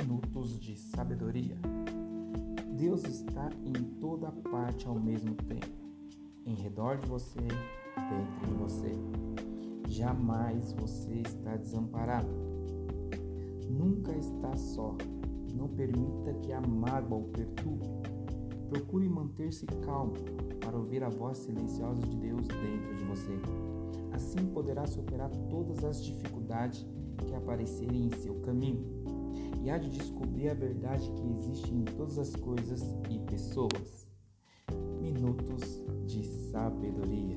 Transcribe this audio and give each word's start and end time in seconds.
minutos 0.00 0.58
de 0.58 0.76
sabedoria. 0.76 1.56
Deus 2.72 3.04
está 3.04 3.50
em 3.62 3.72
toda 4.00 4.32
parte 4.50 4.86
ao 4.86 4.98
mesmo 4.98 5.34
tempo, 5.34 5.66
em 6.46 6.54
redor 6.54 6.96
de 6.96 7.06
você, 7.06 7.40
dentro 7.40 8.46
de 8.46 8.54
você. 8.54 8.92
Jamais 9.86 10.72
você 10.72 11.20
está 11.20 11.56
desamparado. 11.56 12.30
Nunca 13.68 14.12
está 14.16 14.56
só. 14.56 14.96
Não 15.54 15.68
permita 15.68 16.32
que 16.42 16.52
a 16.52 16.60
mágoa 16.60 17.18
o 17.18 17.24
perturbe. 17.24 17.86
Procure 18.70 19.08
manter-se 19.08 19.66
calmo 19.84 20.14
para 20.60 20.76
ouvir 20.76 21.02
a 21.02 21.08
voz 21.10 21.38
silenciosa 21.38 22.00
de 22.02 22.16
Deus 22.16 22.46
dentro 22.46 22.96
de 22.96 23.04
você. 23.04 23.38
Assim 24.12 24.46
poderá 24.46 24.86
superar 24.86 25.30
todas 25.50 25.84
as 25.84 26.02
dificuldades 26.02 26.86
que 27.18 27.34
aparecerem 27.34 28.06
em 28.06 28.10
seu 28.10 28.36
caminho 28.40 28.89
há 29.70 29.78
de 29.78 29.88
descobrir 29.88 30.48
a 30.50 30.54
verdade 30.54 31.10
que 31.12 31.28
existe 31.28 31.72
em 31.72 31.84
todas 31.84 32.18
as 32.18 32.34
coisas 32.36 32.82
e 33.08 33.18
pessoas. 33.20 34.06
Minutos 35.00 35.84
de 36.06 36.24
Sabedoria. 36.24 37.36